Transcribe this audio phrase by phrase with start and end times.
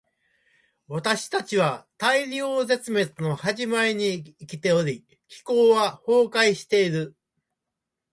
[0.87, 7.15] 私たちは大量絶滅の始まりに生きており、気候は崩壊している。